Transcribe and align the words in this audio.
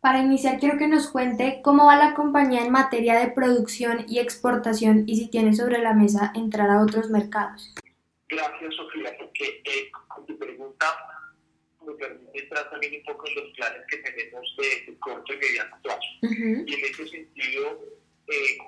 Para 0.00 0.20
iniciar, 0.20 0.58
quiero 0.58 0.78
que 0.78 0.88
nos 0.88 1.08
cuente 1.08 1.60
cómo 1.62 1.84
va 1.84 1.94
la 1.94 2.14
compañía 2.14 2.64
en 2.64 2.72
materia 2.72 3.18
de 3.18 3.32
producción 3.32 4.06
y 4.08 4.18
exportación 4.18 5.04
y 5.06 5.16
si 5.16 5.28
tiene 5.28 5.52
sobre 5.52 5.78
la 5.78 5.92
mesa 5.92 6.32
entrar 6.34 6.70
a 6.70 6.80
otros 6.80 7.10
mercados. 7.10 7.74
Gracias, 8.26 8.74
Sofía, 8.76 9.14
porque 9.18 9.60
eh, 9.62 9.90
con 10.08 10.24
tu 10.24 10.38
pregunta 10.38 10.86
me 11.84 11.92
permite 11.94 12.44
entrar 12.44 12.70
también 12.70 12.94
un 12.94 13.02
poco 13.12 13.28
en 13.28 13.34
los 13.34 13.52
planes 13.56 13.82
que 13.88 13.98
tenemos 13.98 14.56
de, 14.56 14.98
corto 15.00 15.34
y 15.34 15.36
mediano 15.36 15.76
plazo. 15.82 16.08
Y 16.22 16.74
en 16.74 16.84
ese 16.84 17.06
sentido, 17.06 17.84
eh, 18.28 18.58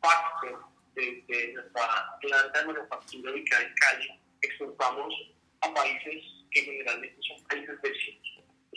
parte 0.00 0.48
de, 0.96 1.52
nuestra 1.54 2.18
planta 2.20 2.60
de 2.60 2.66
manufactura 2.66 3.32
ubicada 3.32 3.62
en 3.62 3.74
Cali, 3.74 4.20
exportamos 4.42 5.14
a 5.60 5.72
países 5.72 6.24
que 6.50 6.62
generalmente 6.62 7.16
son 7.28 7.44
países 7.44 7.80
vecinos 7.80 8.33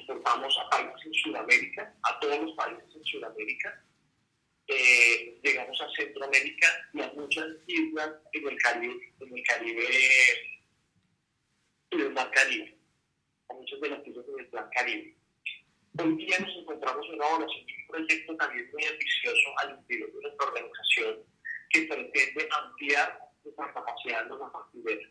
exportamos 0.07 0.57
a 0.57 0.70
países 0.70 1.05
en 1.05 1.13
Sudamérica, 1.13 1.93
a 2.03 2.20
todos 2.20 2.39
los 2.39 2.55
países 2.55 2.95
en 2.95 3.03
Sudamérica, 3.03 3.84
eh, 4.67 5.39
llegamos 5.43 5.81
a 5.81 5.89
Centroamérica 5.91 6.67
y 6.93 7.02
a 7.02 7.11
muchas 7.13 7.45
islas 7.67 8.12
en 8.31 8.48
el 8.48 8.57
Caribe, 8.57 9.13
en 9.20 9.38
el 9.38 9.43
Caribe, 9.43 9.88
en 11.91 12.01
el 12.01 12.13
Mar 12.13 12.31
Caribe, 12.31 12.77
a 13.49 13.53
muchas 13.53 13.81
de 13.81 13.89
las 13.89 14.07
islas 14.07 14.25
en 14.27 14.45
el 14.45 14.51
Mar 14.51 14.70
Caribe. 14.73 15.17
Hoy 15.99 16.15
día 16.15 16.39
nos 16.39 16.55
encontramos 16.55 17.05
en 17.07 17.15
una 17.15 17.27
evaluación 17.27 17.65
de 17.65 17.73
un 17.73 17.87
proyecto 17.87 18.37
también 18.37 18.70
muy 18.71 18.85
ambicioso 18.85 19.49
al 19.57 19.71
interior 19.77 20.13
de 20.13 20.21
nuestra 20.21 20.48
organización 20.48 21.23
que 21.70 21.81
pretende 21.81 22.49
ampliar 22.51 23.20
nuestra 23.43 23.73
capacidad 23.73 24.23
de 24.23 24.29
manufacturera. 24.29 25.09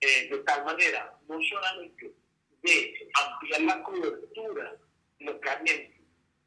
Eh, 0.00 0.28
de 0.28 0.38
tal 0.38 0.64
manera, 0.64 1.18
no 1.28 1.38
solamente 1.42 2.14
de 2.62 3.08
ampliar 3.14 3.60
la 3.62 3.82
cobertura 3.82 4.76
localmente 5.20 6.02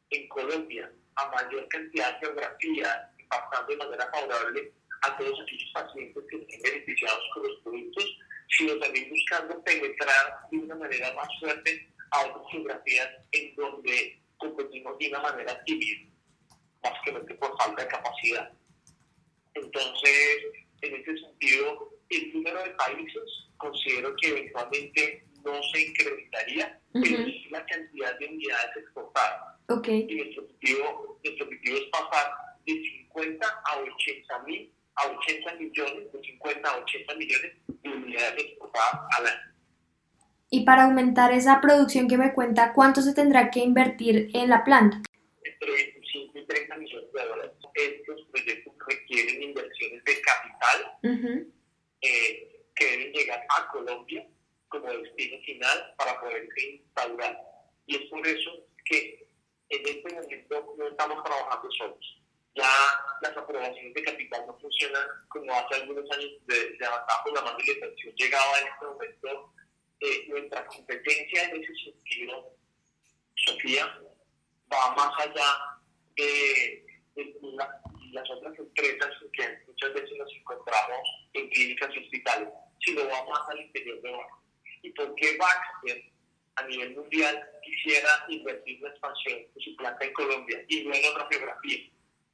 en 0.09 0.27
Colombia 0.29 0.91
a 1.15 1.29
mayor 1.29 1.67
cantidad 1.69 2.13
de 2.13 2.27
geografía, 2.27 3.13
impactando 3.17 3.71
de 3.71 3.77
manera 3.77 4.09
favorable 4.11 4.73
a 5.03 5.17
todos 5.17 5.39
aquellos 5.41 5.71
pacientes 5.73 6.23
que 6.29 6.37
estén 6.37 6.61
beneficiados 6.61 7.23
con 7.33 7.43
los 7.43 7.59
productos, 7.61 8.17
sino 8.57 8.77
también 8.79 9.09
buscando 9.09 9.63
penetrar 9.63 10.39
de 10.51 10.57
una 10.57 10.75
manera 10.75 11.13
más 11.13 11.27
fuerte 11.39 11.89
a 12.11 12.25
otras 12.25 12.45
geografías 12.51 13.09
en 13.31 13.55
donde 13.55 14.21
competimos 14.37 14.97
de 14.99 15.07
una 15.09 15.19
manera 15.21 15.63
tímida, 15.63 16.09
básicamente 16.81 17.33
por 17.35 17.57
falta 17.57 17.83
de 17.83 17.87
capacidad. 17.87 18.51
Entonces, 19.53 20.37
en 20.81 20.95
ese 20.95 21.17
sentido, 21.17 21.89
el 22.09 22.33
número 22.33 22.63
de 22.63 22.71
países 22.71 23.23
considero 23.57 24.15
que 24.17 24.29
eventualmente 24.29 25.25
no 25.43 25.61
se 25.71 25.81
incrementaría, 25.81 26.79
pero 26.93 27.25
sí 27.25 27.47
la 27.49 27.65
cantidad 27.65 28.17
de 28.19 28.25
unidades 28.27 28.77
exportadas. 28.77 29.57
Okay. 29.67 30.05
Y 30.09 30.15
nuestro 30.15 30.43
objetivo, 30.43 31.19
nuestro 31.23 31.45
objetivo 31.45 31.77
es 31.77 31.83
pasar 31.91 32.31
de 32.65 32.73
50 32.73 33.47
a 33.47 33.77
80 33.77 34.39
mil, 34.43 34.73
a 34.95 35.07
80 35.07 35.53
millones, 35.55 36.11
de 36.11 36.21
50 36.21 36.69
a 36.69 36.77
80 36.77 37.15
millones 37.15 37.51
de 37.67 37.89
unidades 37.89 38.43
exportadas 38.43 39.01
al 39.17 39.27
año. 39.27 39.51
Y 40.49 40.65
para 40.65 40.83
aumentar 40.83 41.31
esa 41.31 41.61
producción 41.61 42.09
que 42.09 42.17
me 42.17 42.33
cuenta, 42.33 42.73
¿cuánto 42.73 43.01
se 43.01 43.13
tendrá 43.13 43.49
que 43.49 43.61
invertir 43.61 44.29
en 44.33 44.49
la 44.49 44.65
planta? 44.65 45.01
Entre 45.43 45.71
25 45.71 46.39
y 46.39 46.45
30 46.45 46.75
millones 46.75 47.13
de 47.13 47.25
dólares. 47.25 47.51
Estos 47.73 48.21
proyectos 48.29 48.73
requieren 48.85 49.43
inversiones 49.43 50.03
de 50.03 50.21
capital 50.21 51.31
eh, 52.01 52.65
que 52.75 52.85
deben 52.85 53.13
llegar 53.13 53.39
a 53.57 53.71
Colombia 53.71 54.27
como 54.71 54.91
destino 54.91 55.37
final 55.43 55.93
para 55.97 56.19
poderse 56.19 56.71
instaurar. 56.71 57.37
Y 57.85 57.97
es 57.97 58.09
por 58.09 58.25
eso 58.25 58.51
que 58.85 59.27
en 59.69 59.87
este 59.87 60.13
momento 60.15 60.75
no 60.77 60.87
estamos 60.87 61.23
trabajando 61.23 61.71
solos. 61.71 62.17
Ya 62.55 62.69
las 63.21 63.37
aprobaciones 63.37 63.93
de 63.93 64.03
capital 64.03 64.45
no 64.47 64.57
funcionan 64.59 65.07
como 65.29 65.53
hace 65.53 65.75
algunos 65.75 66.09
años 66.11 66.31
de, 66.47 66.71
de 66.71 66.79
la 66.79 67.05
la 67.33 67.57
Llegaba 68.15 68.59
en 68.59 68.67
este 68.67 68.85
momento 68.85 69.53
eh, 70.01 70.25
nuestra 70.27 70.65
competencia 70.65 71.43
en 71.43 71.63
ese 71.63 71.73
sentido, 71.75 72.57
Sofía, 73.35 73.85
va 74.71 74.95
más 74.95 75.13
allá 75.19 75.79
de, 76.15 76.85
las 78.11 78.29
otras 78.29 78.59
empresas 78.59 79.09
que 79.31 79.59
muchas 79.67 79.93
veces 79.93 80.17
nos 80.17 80.33
encontramos 80.33 80.99
en 81.33 81.49
clínicas 81.49 81.95
y 81.95 81.99
hospitales, 81.99 82.49
sino 82.79 83.07
va 83.07 83.25
más 83.29 83.49
al 83.49 83.61
interior 83.61 84.01
de 84.01 84.11
Banco 84.11 84.40
y 84.81 84.91
por 84.91 85.13
qué 85.15 85.37
Baxter 85.37 86.03
a 86.55 86.67
nivel 86.67 86.95
mundial 86.95 87.49
quisiera 87.63 88.25
invertir 88.29 88.81
la 88.81 88.89
expansión 88.89 89.39
de 89.53 89.61
su 89.61 89.75
planta 89.75 90.05
en 90.05 90.13
Colombia 90.13 90.63
y 90.67 90.83
no 90.83 90.93
en 90.93 91.05
otra 91.05 91.27
geografía, 91.31 91.89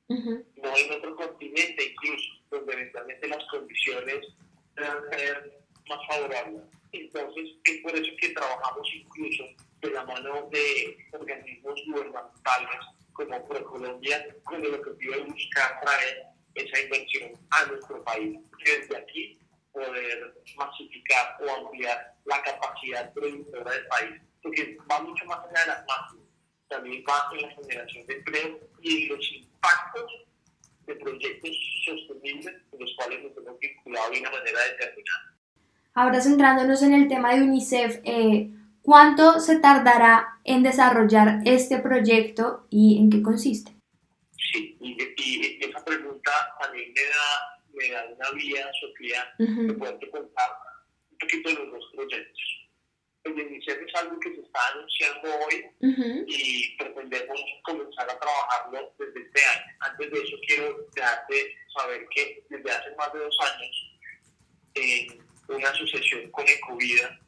no 0.09 0.77
en 0.77 0.91
otro 0.91 1.15
continente 1.15 1.91
incluso, 1.91 2.29
donde 2.49 2.73
eventualmente 2.73 3.27
las 3.27 3.43
condiciones 3.45 4.27
deben 4.75 5.09
ser 5.11 5.61
más 5.89 5.99
favorables. 6.07 6.63
Entonces, 6.91 7.49
es 7.65 7.81
por 7.81 7.95
eso 7.95 8.11
que 8.19 8.29
trabajamos 8.29 8.89
incluso 8.93 9.43
de 9.81 9.89
la 9.91 10.05
mano 10.05 10.49
de 10.51 10.97
organismos 11.11 11.81
gubernamentales 11.85 12.79
como 13.13 13.47
ProColombia, 13.47 14.27
con 14.43 14.63
el 14.63 14.75
objetivo 14.75 15.13
de 15.13 15.21
buscar 15.21 15.81
traer 15.81 16.23
esa 16.55 16.81
inversión 16.81 17.33
a 17.51 17.65
nuestro 17.65 18.03
país. 18.03 18.39
Desde 18.63 18.97
aquí 18.97 19.36
poder 19.77 20.33
masificar 20.57 21.37
o 21.41 21.65
ampliar 21.65 22.15
la 22.25 22.41
capacidad 22.41 23.13
productora 23.13 23.71
del 23.71 23.87
país, 23.87 24.21
porque 24.41 24.77
va 24.89 25.01
mucho 25.01 25.25
más 25.25 25.39
allá 25.39 25.61
de 25.61 25.67
las 25.67 25.85
masas, 25.85 26.17
también 26.67 27.03
va 27.07 27.29
en 27.35 27.41
la 27.43 27.51
generación 27.51 28.07
de 28.07 28.13
empleo 28.15 28.59
y 28.81 29.03
en 29.03 29.09
los 29.09 29.33
impactos 29.33 30.11
de 30.85 30.95
proyectos 30.95 31.51
sostenibles 31.85 32.55
con 32.69 32.79
los 32.79 32.93
cuales 32.95 33.23
nos 33.23 33.37
hemos 33.37 33.59
vinculado 33.59 34.11
de 34.11 34.19
una 34.19 34.31
manera 34.31 34.59
determinada. 34.71 35.37
Ahora 35.93 36.21
centrándonos 36.21 36.81
en 36.81 36.93
el 36.93 37.07
tema 37.07 37.35
de 37.35 37.43
UNICEF, 37.43 37.99
eh, 38.03 38.49
¿cuánto 38.81 39.39
se 39.39 39.59
tardará 39.59 40.39
en 40.43 40.63
desarrollar 40.63 41.41
este 41.45 41.79
proyecto 41.79 42.67
y 42.69 42.99
en 42.99 43.09
qué 43.09 43.21
consiste? 43.21 43.71
Sí, 44.51 44.77
y, 44.79 44.97
y 45.17 45.59
esa 45.63 45.83
pregunta 45.83 46.31
también 46.59 46.93
me 46.93 47.01
da 47.01 47.56
me 47.77 47.89
da 47.89 48.05
una 48.05 48.31
vía, 48.31 48.69
Sofía, 48.81 49.33
uh 49.39 49.67
de 49.67 49.73
poder 49.73 50.09
contar 50.09 50.51
un 51.11 51.17
poquito 51.17 51.49
de 51.49 51.55
los 51.55 51.71
dos 51.71 51.85
proyectos. 51.93 52.43
El 53.23 53.35
de 53.35 53.43
UNICEF 53.43 53.77
es 53.81 53.95
algo 53.95 54.19
que 54.19 54.35
se 54.35 54.41
está 54.41 54.59
anunciando 54.73 55.29
hoy 55.45 55.65
y 56.27 56.77
pretendemos 56.77 57.39
comenzar 57.63 58.09
a 58.09 58.19
trabajarlo 58.19 58.93
desde 58.97 59.21
este 59.21 59.45
año. 59.45 59.77
Antes 59.81 60.11
de 60.11 60.19
eso 60.19 60.37
quiero 60.47 60.87
dejarte 60.95 61.55
saber 61.75 62.07
que 62.09 62.43
desde 62.49 62.71
hace 62.71 62.95
más 62.95 63.11
de 63.13 63.19
dos 63.19 63.37
años 63.53 63.99
en 64.75 65.21
una 65.49 65.69
asociación 65.69 66.31
con 66.31 66.47
Ecovida 66.47 67.19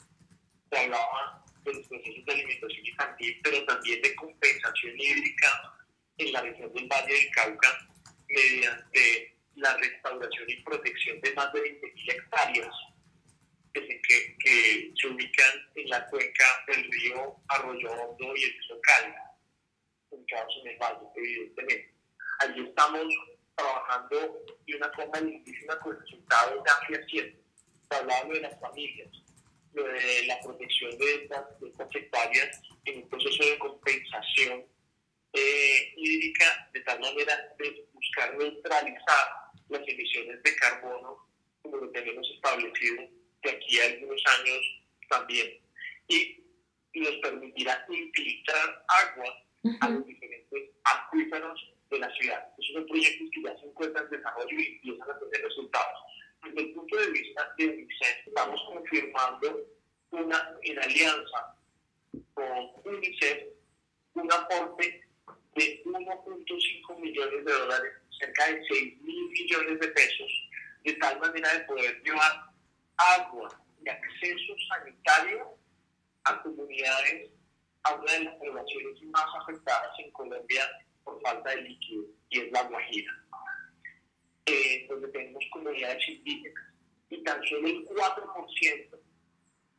se 0.69 0.77
hablaba 0.77 1.43
de 1.63 1.73
los 1.73 1.87
procesos 1.87 2.25
de 2.25 2.31
alimentación 2.31 2.85
infantil, 2.85 3.39
pero 3.43 3.65
también 3.65 4.01
de 4.01 4.15
compensación 4.15 4.93
hídrica 4.97 5.75
en 6.17 6.31
la 6.31 6.41
región 6.41 6.73
del 6.73 6.87
Valle 6.87 7.13
del 7.13 7.29
Cauca 7.31 7.87
mediante 8.29 9.38
la 9.59 9.75
restauración 9.77 10.49
y 10.49 10.63
protección 10.63 11.19
de 11.21 11.33
más 11.33 11.51
de 11.53 11.61
20.000 11.61 12.13
hectáreas 12.13 12.75
que, 13.73 14.01
que, 14.39 14.93
se 14.99 15.07
ubican 15.07 15.51
en 15.75 15.89
la 15.89 16.05
cuenca 16.07 16.45
del 16.67 16.83
río 16.91 17.35
Arroyo 17.49 17.91
Hondo 17.91 18.35
y 18.35 18.43
el 18.43 18.51
río 18.51 18.81
Cali, 18.81 19.13
ubicados 20.09 20.53
en 20.61 20.71
el 20.71 20.77
valle, 20.77 21.07
evidentemente. 21.15 21.93
Allí 22.39 22.67
estamos 22.67 23.05
trabajando 23.55 24.45
de 24.65 24.75
una 24.75 24.91
forma 24.93 25.21
lindísima 25.21 25.79
con 25.79 25.99
resultados 25.99 26.63
ya 26.65 26.87
fehacientes. 26.87 27.39
Hablando 27.89 28.35
de 28.35 28.41
las 28.41 28.59
familias, 28.59 29.09
de 29.73 30.23
la 30.27 30.39
protección 30.41 30.97
de 30.97 31.15
estas, 31.15 31.59
de 31.59 31.69
estas 31.69 31.95
hectáreas 31.95 32.61
en 32.85 33.03
un 33.03 33.09
proceso 33.09 33.43
de 33.43 33.59
compensación 33.59 34.65
eh, 35.33 35.93
hídrica 35.95 36.69
de 36.73 36.81
tal 36.81 36.99
manera 36.99 37.55
de 37.57 37.87
buscar 37.93 38.35
neutralizar 38.37 39.48
las 39.69 39.87
emisiones 39.87 40.41
de 40.43 40.55
carbono 40.55 41.29
como 41.61 41.77
lo 41.77 41.91
tenemos 41.91 42.29
establecido 42.35 43.07
de 43.43 43.51
aquí 43.51 43.79
a 43.79 43.85
algunos 43.85 44.21
años 44.39 44.83
también. 45.09 45.59
Y 46.07 46.43
nos 46.93 47.15
permitirá 47.17 47.85
infiltrar 47.89 48.85
agua 48.87 49.43
a 49.81 49.89
los 49.89 50.05
diferentes 50.05 50.69
acuíferos 50.83 51.73
de 51.89 51.99
la 51.99 52.11
ciudad. 52.15 52.47
Esos 52.57 52.73
son 52.73 52.87
proyectos 52.87 53.29
que 53.33 53.41
ya 53.41 53.57
se 53.59 53.65
encuentran 53.65 54.05
en 54.05 54.11
desarrollo 54.11 54.59
y 54.59 54.65
empiezan 54.65 55.11
a 55.11 55.19
tener 55.19 55.41
resultados. 55.41 55.99
Desde 56.43 56.61
el 56.61 56.73
punto 56.73 56.97
de 56.97 57.11
vista 57.11 57.53
de 57.57 57.67
UNICEF, 57.67 58.27
estamos 58.27 58.61
confirmando 58.67 59.67
una, 60.11 60.57
en 60.63 60.79
alianza 60.79 61.55
con 62.33 62.71
UNICEF 62.85 63.43
un 64.13 64.31
aporte 64.31 65.03
de 65.55 65.83
1.5 65.83 66.99
millones 66.99 67.45
de 67.45 67.51
dólares 67.51 67.93
cerca 68.19 68.47
de 68.47 68.61
6 68.67 69.01
mil 69.01 69.29
millones 69.29 69.79
de 69.79 69.87
pesos, 69.89 70.49
de 70.83 70.93
tal 70.93 71.19
manera 71.19 71.53
de 71.53 71.59
poder 71.61 72.01
llevar 72.03 72.49
agua 72.97 73.61
y 73.83 73.89
acceso 73.89 74.53
sanitario 74.67 75.57
a 76.25 76.41
comunidades 76.43 77.31
a 77.83 77.95
una 77.95 78.11
de 78.11 78.23
las 78.25 78.35
poblaciones 78.35 79.01
más 79.03 79.25
afectadas 79.41 79.91
en 79.99 80.11
Colombia 80.11 80.69
por 81.03 81.21
falta 81.21 81.49
de 81.51 81.61
líquido, 81.61 82.03
y 82.29 82.39
es 82.39 82.51
la 82.51 82.63
Guajira, 82.63 83.25
eh, 84.45 84.85
donde 84.89 85.07
tenemos 85.07 85.43
comunidades 85.51 86.07
indígenas, 86.07 86.65
y 87.09 87.23
tan 87.23 87.41
solo 87.45 87.67
el 87.67 87.85
4% 87.85 88.99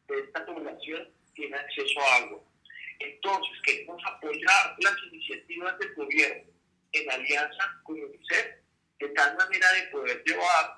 de 0.09 0.19
esta 0.19 0.47
población 0.47 1.09
tiene 1.35 1.57
acceso 1.57 2.01
a 2.01 2.17
agua. 2.17 2.41
Entonces, 2.99 3.59
queremos 3.65 4.03
apoyar 4.05 4.77
las 4.79 4.95
iniciativas 5.11 5.79
del 5.79 5.95
gobierno 5.95 6.50
en 6.93 7.11
alianza 7.11 7.81
con 7.85 8.01
UNICEF, 8.01 8.47
de 8.99 9.09
tal 9.11 9.37
manera 9.37 9.73
de 9.73 9.83
poder 9.89 10.23
llevar 10.25 10.77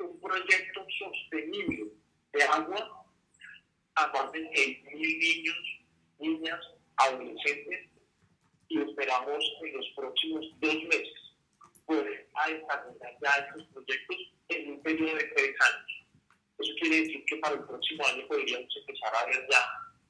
un 0.00 0.20
proyecto 0.20 0.86
sostenible 0.98 1.92
de 2.32 2.42
agua 2.42 3.06
a 3.94 4.06
más 4.08 4.32
de 4.32 4.40
mil 4.40 5.18
niños, 5.18 5.56
niñas, 6.18 6.60
adolescentes, 6.96 7.90
y 8.68 8.80
esperamos 8.80 9.44
en 9.62 9.76
los 9.76 9.86
próximos 9.94 10.46
dos 10.60 10.74
meses 10.84 11.24
poder 11.86 12.26
desarrollar 12.46 13.16
ya 13.22 13.30
estos 13.30 13.66
proyectos 13.72 14.16
en 14.48 14.72
un 14.72 14.82
periodo 14.82 15.16
de 15.16 15.24
tres 15.24 15.54
años. 15.60 16.06
Eso 16.58 16.72
quiere 16.80 17.00
decir 17.00 17.24
que 17.26 17.36
para 17.36 17.54
el 17.56 17.64
próximo 17.64 18.06
año 18.06 18.26
podríamos 18.26 18.76
empezar 18.76 19.12
a 19.14 19.26
ver 19.26 19.46
ya 19.50 19.60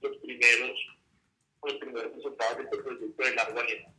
los 0.00 0.17
primeros, 0.19 0.79
los 1.62 1.75
primeros 1.75 2.15
resultados 2.15 2.59
de 2.59 2.65
este 2.65 2.77
proyecto 2.79 3.25
de 3.25 3.35
largo 3.35 3.61
aliento. 3.61 3.91